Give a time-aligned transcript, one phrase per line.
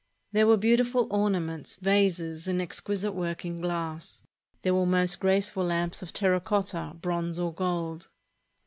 [0.31, 4.23] There were beautiful ornaments, vases, and exquisite work in glass.
[4.63, 8.07] There were most graceful lamps of terra cotta, bronze, or gold.